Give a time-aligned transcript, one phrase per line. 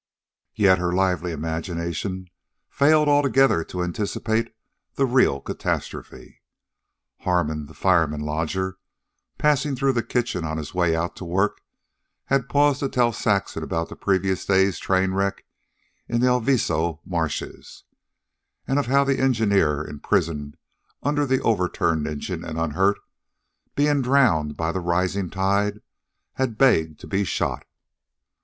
[0.55, 2.31] Yet her lively imagination
[2.71, 4.51] failed altogether to anticipate
[4.95, 6.41] the real catastrophe.
[7.19, 8.77] Harmon, the fireman lodger,
[9.37, 11.61] passing through the kitchen on his way out to work,
[12.25, 15.45] had paused to tell Saxon about the previous day's train wreck
[16.07, 17.83] in the Alviso marshes,
[18.67, 20.57] and of how the engineer, imprisoned
[21.03, 22.97] under the overturned engine and unhurt,
[23.75, 25.79] being drowned by the rising tide,
[26.37, 27.67] had begged to be shot.